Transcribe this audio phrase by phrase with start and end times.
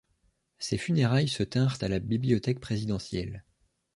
[0.57, 3.43] Ses funérailles se tinrent à la bibliothèque présidentielle.